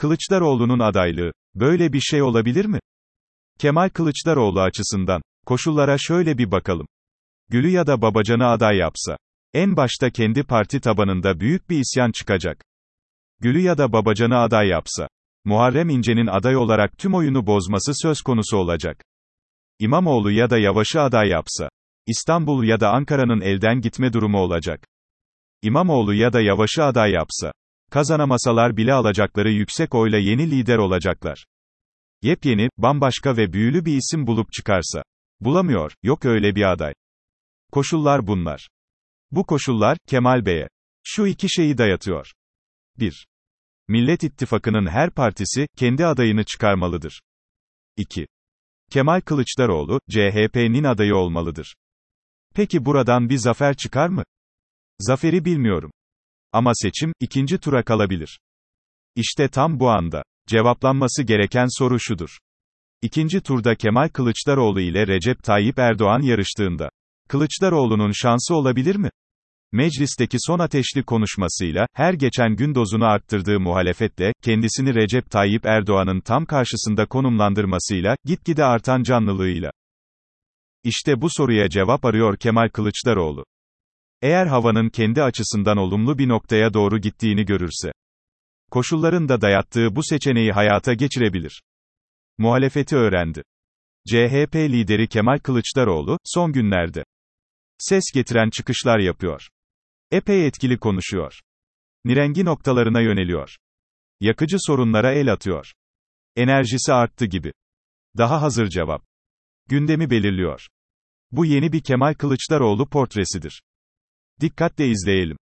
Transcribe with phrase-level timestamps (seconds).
[0.00, 1.32] Kılıçdaroğlu'nun adaylığı.
[1.54, 2.80] Böyle bir şey olabilir mi?
[3.58, 5.22] Kemal Kılıçdaroğlu açısından.
[5.46, 6.86] Koşullara şöyle bir bakalım.
[7.48, 9.16] Gül'ü ya da Babacan'ı aday yapsa.
[9.54, 12.64] En başta kendi parti tabanında büyük bir isyan çıkacak.
[13.40, 15.08] Gül'ü ya da Babacan'ı aday yapsa.
[15.44, 19.04] Muharrem İnce'nin aday olarak tüm oyunu bozması söz konusu olacak.
[19.78, 21.68] İmamoğlu ya da Yavaş'ı aday yapsa.
[22.06, 24.86] İstanbul ya da Ankara'nın elden gitme durumu olacak.
[25.62, 27.52] İmamoğlu ya da Yavaş'ı aday yapsa.
[27.90, 31.46] Kazanamasalar bile alacakları yüksek oyla yeni lider olacaklar.
[32.22, 35.02] Yepyeni, bambaşka ve büyülü bir isim bulup çıkarsa.
[35.40, 36.94] Bulamıyor, yok öyle bir aday.
[37.72, 38.68] Koşullar bunlar.
[39.30, 40.68] Bu koşullar, Kemal Bey'e.
[41.04, 42.32] Şu iki şeyi dayatıyor.
[42.98, 43.26] 1.
[43.88, 47.20] Millet İttifakı'nın her partisi, kendi adayını çıkarmalıdır.
[47.96, 48.26] 2.
[48.90, 51.76] Kemal Kılıçdaroğlu, CHP'nin adayı olmalıdır.
[52.54, 54.24] Peki buradan bir zafer çıkar mı?
[54.98, 55.90] Zaferi bilmiyorum.
[56.52, 58.40] Ama seçim, ikinci tura kalabilir.
[59.16, 60.22] İşte tam bu anda.
[60.48, 62.38] Cevaplanması gereken soru şudur.
[63.02, 66.88] İkinci turda Kemal Kılıçdaroğlu ile Recep Tayyip Erdoğan yarıştığında,
[67.28, 69.10] Kılıçdaroğlu'nun şansı olabilir mi?
[69.72, 76.46] Meclisteki son ateşli konuşmasıyla, her geçen gün dozunu arttırdığı muhalefetle, kendisini Recep Tayyip Erdoğan'ın tam
[76.46, 79.70] karşısında konumlandırmasıyla, gitgide artan canlılığıyla.
[80.84, 83.44] İşte bu soruya cevap arıyor Kemal Kılıçdaroğlu.
[84.22, 87.92] Eğer havanın kendi açısından olumlu bir noktaya doğru gittiğini görürse,
[88.70, 91.62] koşulların da dayattığı bu seçeneği hayata geçirebilir.
[92.38, 93.42] Muhalefeti öğrendi.
[94.08, 97.04] CHP lideri Kemal Kılıçdaroğlu, son günlerde
[97.78, 99.48] ses getiren çıkışlar yapıyor.
[100.10, 101.40] Epey etkili konuşuyor.
[102.04, 103.56] Nirengi noktalarına yöneliyor.
[104.20, 105.72] Yakıcı sorunlara el atıyor.
[106.36, 107.52] Enerjisi arttı gibi.
[108.18, 109.02] Daha hazır cevap.
[109.68, 110.66] Gündemi belirliyor.
[111.30, 113.62] Bu yeni bir Kemal Kılıçdaroğlu portresidir.
[114.40, 115.36] Dikkatle izleyelim.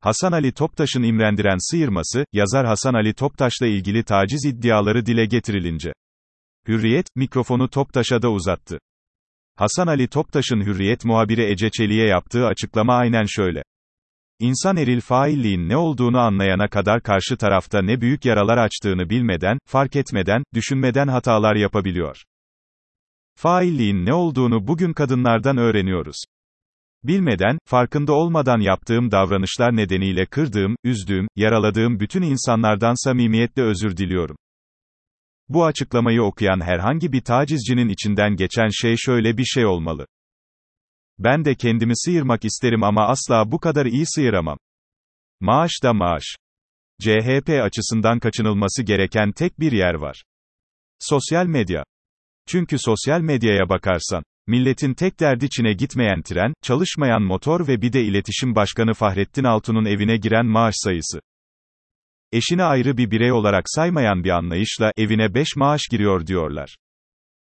[0.00, 5.92] Hasan Ali Toptaş'ın imrendiren sıyırması, yazar Hasan Ali Toptaş'la ilgili taciz iddiaları dile getirilince.
[6.68, 8.78] Hürriyet, mikrofonu Toptaş'a da uzattı.
[9.56, 13.62] Hasan Ali Toptaş'ın Hürriyet muhabiri Ece Çelik'e yaptığı açıklama aynen şöyle.
[14.38, 19.96] İnsan eril failliğin ne olduğunu anlayana kadar karşı tarafta ne büyük yaralar açtığını bilmeden, fark
[19.96, 22.22] etmeden, düşünmeden hatalar yapabiliyor.
[23.38, 26.16] Failliğin ne olduğunu bugün kadınlardan öğreniyoruz.
[27.04, 34.36] Bilmeden, farkında olmadan yaptığım davranışlar nedeniyle kırdığım, üzdüğüm, yaraladığım bütün insanlardan samimiyetle özür diliyorum.
[35.48, 40.06] Bu açıklamayı okuyan herhangi bir tacizcinin içinden geçen şey şöyle bir şey olmalı.
[41.18, 44.58] Ben de kendimi sıyırmak isterim ama asla bu kadar iyi sıyıramam.
[45.40, 46.24] Maaş da maaş.
[47.02, 50.22] CHP açısından kaçınılması gereken tek bir yer var.
[50.98, 51.84] Sosyal medya.
[52.48, 58.02] Çünkü sosyal medyaya bakarsan, milletin tek derdi Çin'e gitmeyen tren, çalışmayan motor ve bir de
[58.02, 61.20] iletişim başkanı Fahrettin Altun'un evine giren maaş sayısı.
[62.32, 66.76] Eşini ayrı bir birey olarak saymayan bir anlayışla, evine 5 maaş giriyor diyorlar.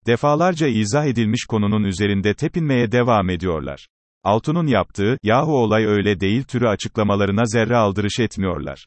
[0.05, 3.87] Defalarca izah edilmiş konunun üzerinde tepinmeye devam ediyorlar.
[4.23, 8.85] Altun'un yaptığı, yahu olay öyle değil türü açıklamalarına zerre aldırış etmiyorlar.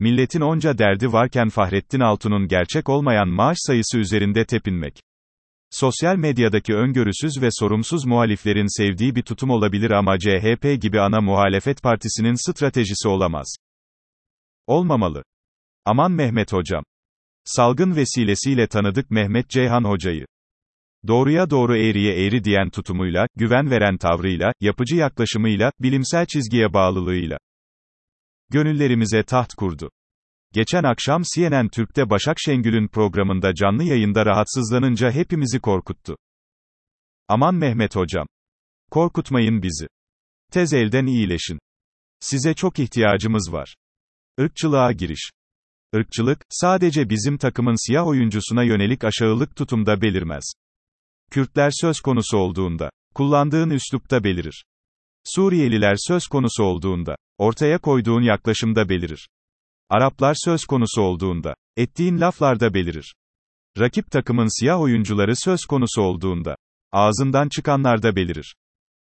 [0.00, 5.02] Milletin onca derdi varken Fahrettin Altun'un gerçek olmayan maaş sayısı üzerinde tepinmek.
[5.70, 11.82] Sosyal medyadaki öngörüsüz ve sorumsuz muhaliflerin sevdiği bir tutum olabilir ama CHP gibi ana muhalefet
[11.82, 13.56] partisinin stratejisi olamaz.
[14.66, 15.22] Olmamalı.
[15.84, 16.84] Aman Mehmet Hocam.
[17.44, 20.26] Salgın vesilesiyle tanıdık Mehmet Ceyhan Hoca'yı.
[21.06, 27.38] Doğruya doğru eğriye eğri diyen tutumuyla, güven veren tavrıyla, yapıcı yaklaşımıyla, bilimsel çizgiye bağlılığıyla.
[28.50, 29.90] Gönüllerimize taht kurdu.
[30.52, 36.16] Geçen akşam CNN Türk'te Başak Şengül'ün programında canlı yayında rahatsızlanınca hepimizi korkuttu.
[37.28, 38.26] Aman Mehmet hocam.
[38.90, 39.86] Korkutmayın bizi.
[40.52, 41.58] Tez elden iyileşin.
[42.20, 43.76] Size çok ihtiyacımız var.
[44.38, 45.30] Irkçılığa giriş.
[45.94, 50.44] Irkçılık, sadece bizim takımın siyah oyuncusuna yönelik aşağılık tutumda belirmez.
[51.30, 54.64] Kürtler söz konusu olduğunda, kullandığın üslupta belirir.
[55.24, 59.28] Suriyeliler söz konusu olduğunda, ortaya koyduğun yaklaşımda belirir.
[59.90, 63.14] Araplar söz konusu olduğunda, ettiğin laflarda belirir.
[63.78, 66.56] Rakip takımın siyah oyuncuları söz konusu olduğunda,
[66.92, 68.54] ağzından çıkanlarda belirir.